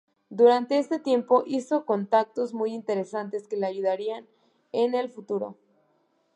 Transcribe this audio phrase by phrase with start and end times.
[0.31, 4.25] Durante este tiempo hizo contactos muy interesantes que le ayudarían
[4.71, 5.57] en el futuro.